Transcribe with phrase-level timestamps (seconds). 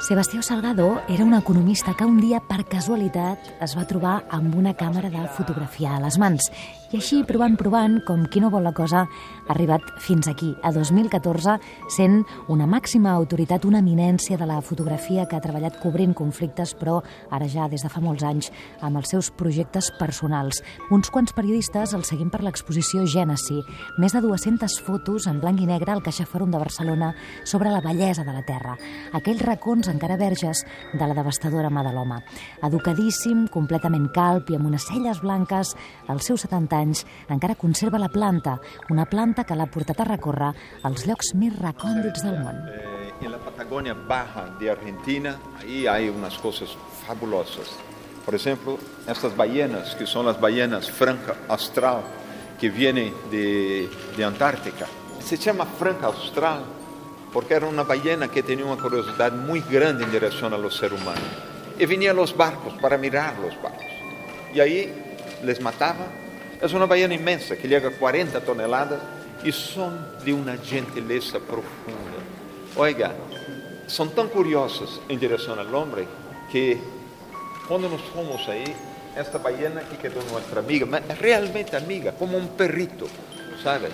[0.00, 4.74] Sebastià Salgado era un economista que un dia, per casualitat, es va trobar amb una
[4.76, 6.50] càmera de fotografiar a les mans.
[6.92, 10.70] I així, provant, provant, com qui no vol la cosa, ha arribat fins aquí, a
[10.70, 11.56] 2014,
[11.90, 12.20] sent
[12.52, 17.00] una màxima autoritat, una eminència de la fotografia que ha treballat cobrint conflictes, però
[17.34, 18.52] ara ja des de fa molts anys,
[18.86, 20.62] amb els seus projectes personals.
[20.94, 23.58] Uns quants periodistes el seguim per l'exposició Gènesi,
[23.98, 27.10] més de 200 fotos en blanc i negre al Caixa Fòrum de Barcelona
[27.42, 28.76] sobre la bellesa de la Terra,
[29.10, 30.62] aquells racons encara verges
[30.94, 32.22] de la devastadora mà de l'home.
[32.62, 35.74] Educadíssim, completament calp i amb unes celles blanques,
[36.06, 36.85] als seus 70 anys
[37.28, 38.58] encara conserva la planta,
[38.90, 40.52] una planta que l'ha portat a recórrer
[40.84, 42.62] els llocs més recòndits del món.
[42.68, 46.76] Eh, en la Patagonia Baja de Argentina, ahí hay unas cosas
[47.06, 47.72] fabulosas.
[48.24, 52.02] Por ejemplo, estas ballenas, que son las ballenas franca austral,
[52.60, 54.86] que vienen de, de Antártica.
[55.20, 56.64] Se llama franca austral
[57.32, 61.00] porque era una ballena que tenía una curiosidad muy grande en dirección a los seres
[61.00, 61.22] humanos.
[61.78, 63.84] Y venía a los barcos para mirar los barcos.
[64.54, 64.90] Y ahí
[65.44, 66.06] les mataba.
[66.60, 69.00] Es una ballena inmensa que llega a 40 toneladas
[69.44, 72.16] y son de una gentileza profunda.
[72.76, 73.12] Oiga,
[73.86, 76.06] son tan curiosos en dirección al hombre
[76.50, 76.78] que
[77.68, 78.64] cuando nos fuimos ahí,
[79.16, 80.86] esta ballena que quedó nuestra amiga,
[81.20, 83.06] realmente amiga, como un perrito,
[83.62, 83.88] ¿sabe?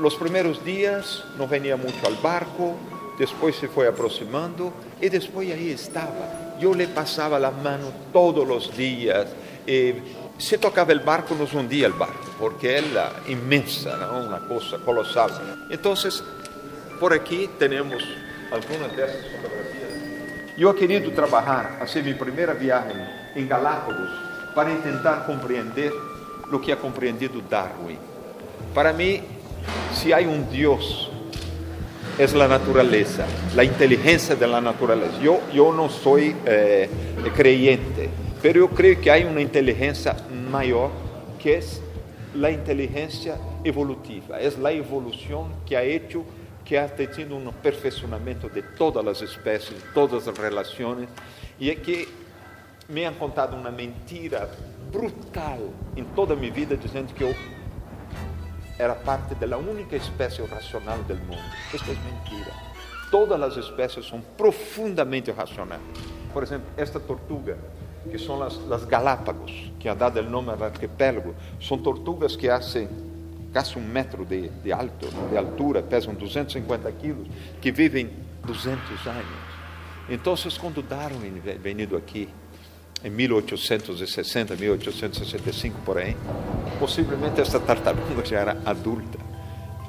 [0.00, 2.74] Los primeros días no venía mucho al barco,
[3.18, 6.56] después se fue aproximando y después ahí estaba.
[6.60, 9.26] Yo le pasaba la mano todos los días.
[9.66, 10.00] Eh,
[10.38, 14.26] se tocaba el barco, nos hundía el barco, porque era inmensa, ¿no?
[14.26, 15.30] una cosa colosal.
[15.70, 16.22] Entonces,
[16.98, 18.02] por aquí tenemos
[18.52, 20.56] algunas de estas fotografías.
[20.56, 22.94] Yo he querido trabajar, hacer mi primera viaje
[23.34, 24.10] en Galápagos
[24.54, 25.92] para intentar comprender
[26.50, 27.98] lo que ha comprendido Darwin.
[28.74, 29.20] Para mí,
[29.92, 31.10] si hay un Dios,
[32.18, 35.18] es la naturaleza, la inteligencia de la naturaleza.
[35.20, 36.88] Yo, yo no soy eh,
[37.34, 38.08] creyente,
[38.44, 40.14] pero yo creo que hay una inteligencia
[40.50, 40.90] mayor
[41.42, 41.80] que es
[42.34, 46.26] la inteligencia evolutiva, es la evolución que ha hecho
[46.62, 51.08] que ha tenido un perfeccionamiento de todas las especies, todas las relaciones,
[51.58, 52.06] y es que
[52.86, 54.46] me han contado una mentira
[54.92, 55.60] brutal
[55.96, 57.34] en toda mi vida diciendo que yo
[58.78, 61.40] era parte da única espécie racional do mundo.
[61.72, 62.52] Isso é mentira.
[63.10, 65.80] Todas as espécies são profundamente racionais.
[66.30, 67.56] Por exemplo, esta tortuga,
[68.10, 72.88] que são as, Galápagos, que ha dado o nome ao arquipélago, são tortugas que hacen
[73.52, 77.28] quase um metro de, de alto, de altura, pesam 250 quilos,
[77.60, 78.10] que vivem
[78.44, 79.54] 200 anos.
[80.08, 82.28] Então, quando Darwin venido aqui,
[83.04, 86.16] em 1860, 1865 por aí,
[86.78, 89.18] possivelmente essa tartaruga já era adulta.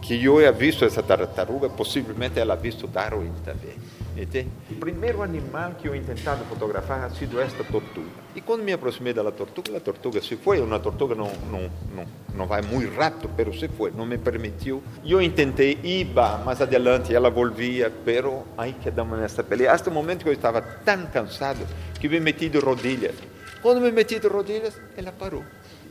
[0.00, 3.76] Que eu havia visto essa tartaruga, possivelmente ela havia visto Darwin também.
[4.16, 4.48] Entende?
[4.70, 8.08] O primeiro animal que eu tentado fotografar ha sido esta tortuga.
[8.34, 10.60] E quando me aproximei da tortuga, a tortuga se foi.
[10.60, 14.82] Uma tortuga não, não, não, não vai muito rápido, mas se foi, não me permitiu.
[15.04, 16.08] Eu tentei ir
[16.44, 19.72] mais adiante, ela volvia, pero aí quedamos nessa pelea.
[19.72, 21.66] Até o momento que eu estava tão cansado
[21.98, 23.14] que me meti de rodilhas.
[23.62, 25.44] Quando me meti de rodilhas, ela parou.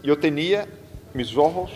[0.04, 0.68] Eu tinha
[1.14, 1.72] meus olhos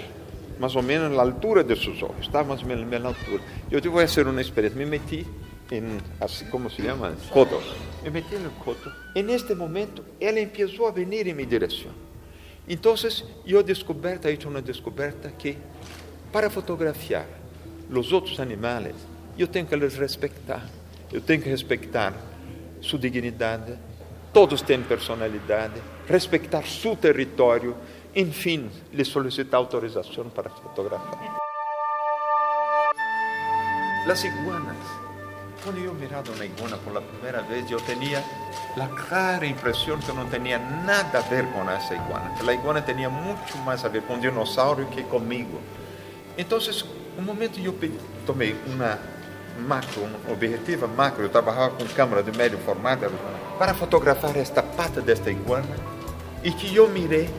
[0.60, 3.42] mais ou menos na altura de seus olhos, estava mais ou menos na altura.
[3.72, 4.78] Eu disse, vou fazer uma experiência.
[4.78, 5.26] Me meti
[5.74, 7.60] en, así como se llama, coto.
[8.04, 8.92] Me metí en el coto.
[9.16, 11.94] En este momento, ela empezó a venir en mi dirección.
[12.68, 15.58] Entonces, yo he descubierto, he hecho una descubierta que
[16.32, 17.26] para fotografiar
[17.90, 18.96] los otros animales,
[19.38, 20.62] yo tengo que les respetar.
[21.12, 22.14] Eu tenho que respeitar
[22.82, 23.78] sua dignidade,
[24.34, 27.76] todos têm personalidade, respeitar seu território,
[28.16, 31.38] enfim, lhe solicitar autorização para fotografar.
[34.08, 35.03] Las iguanas
[35.64, 38.24] quando eu mirava uma iguana pela primeira vez, eu tinha
[38.78, 42.32] a clara impressão que não tinha nada a ver com essa iguana.
[42.38, 45.62] Que a iguana tinha muito mais a ver com dinossauro que comigo.
[46.38, 46.60] Então,
[47.18, 47.74] um momento eu
[48.26, 49.00] tomei uma
[49.68, 53.10] macro, uma objetiva macro, eu trabalhava com câmera de médio formato
[53.58, 55.76] para fotografar esta pata desta iguana
[56.44, 57.30] e que eu mirei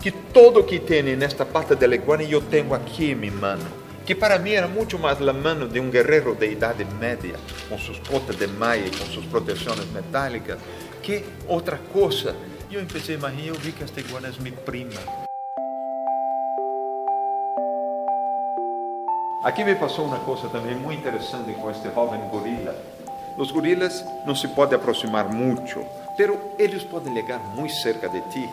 [0.00, 4.14] que todo que tem nesta pata da iguana eu tenho aqui em minha mão que
[4.14, 7.34] para mim era muito mais a mano de um guerreiro de idade média,
[7.68, 10.60] com suas botas de maia, com suas proteções metálicas,
[11.02, 12.36] que outra coisa.
[12.70, 14.92] E eu comecei a imaginar, eu vi que esta iguana é minha prima.
[19.42, 22.76] Aqui me passou uma coisa também muito interessante com este jovem gorila.
[23.36, 25.84] Os gorilas não se podem aproximar muito,
[26.16, 28.48] mas eles podem chegar muito cerca de ti.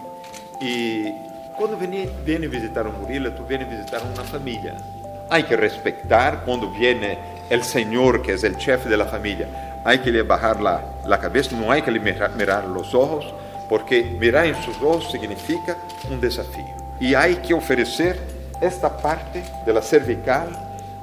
[0.59, 1.13] E
[1.55, 4.92] quando vem visitar um gorila, tu vem visitar uma família.
[5.33, 7.17] Hay que respetar cuando viene
[7.49, 9.81] el señor que es el chef de la familia.
[9.83, 13.25] hay que le bajar la, la cabeza, no hay que le mirar, los ojos,
[13.67, 15.75] porque mirar en sus ojos significa
[16.11, 16.75] un desafío.
[16.99, 18.19] Y hay que ofrecer
[18.61, 20.49] esta parte de la cervical,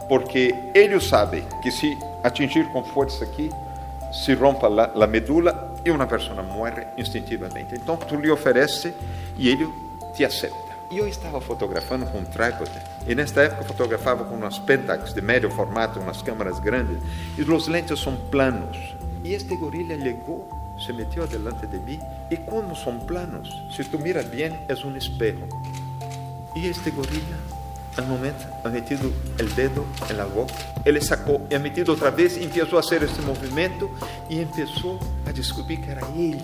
[0.09, 3.51] porque ellos saben que si atingir con fuerza aquí,
[4.13, 7.75] se rompa la, la medula e uma pessoa morre instintivamente.
[7.75, 8.95] Então tu lhe oferece
[9.37, 9.69] e ele
[10.15, 10.70] te aceita.
[10.91, 12.73] E eu estava fotografando com um trípode,
[13.07, 16.99] e nesta época fotografava com umas Pentax de médio formato, umas câmeras grandes,
[17.39, 18.77] e os lentes são planos.
[19.23, 20.49] E este gorila chegou,
[20.85, 24.97] se meteu delante de mim, e como são planos, se tu mira bem, é um
[24.97, 25.49] espelho.
[26.57, 27.39] E este gorila
[27.97, 30.55] al momento ha metido el dedo en la boca,
[30.85, 33.91] él sacó y ha metido otra vez y empezó a hacer este movimiento
[34.29, 36.43] y empezó a descubrir que era él,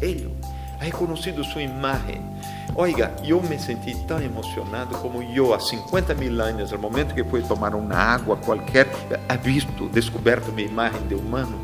[0.00, 0.30] él,
[0.78, 2.22] ha reconocido su imagen.
[2.74, 7.22] Oiga, yo me sentí tan emocionado como yo a 50 mil años, al momento que
[7.22, 8.88] fui tomar una agua cualquier,
[9.28, 11.58] ha visto, descubierto mi imagen de humano.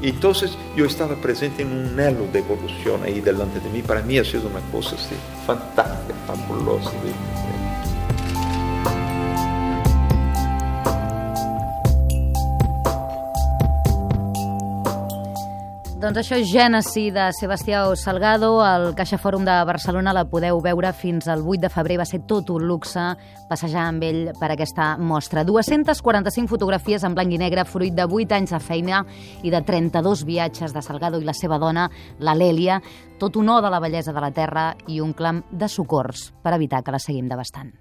[0.00, 3.82] Entonces yo estaba presente en un elo de evolución ahí delante de mí.
[3.82, 5.14] Para mí ha sido una cosa así,
[5.46, 6.90] fantástica, fabulosa.
[16.04, 18.58] Doncs això és Gènesi de Sebastià Salgado.
[18.60, 21.96] El Caixa Fòrum de Barcelona la podeu veure fins al 8 de febrer.
[21.96, 23.00] Va ser tot un luxe
[23.48, 25.46] passejar amb ell per aquesta mostra.
[25.48, 29.00] 245 fotografies en blanc i negre, fruit de 8 anys de feina
[29.40, 31.86] i de 32 viatges de Salgado i la seva dona,
[32.20, 32.82] la Lèlia.
[33.16, 36.82] Tot un de la bellesa de la terra i un clam de socors per evitar
[36.84, 37.72] que la seguim devastant.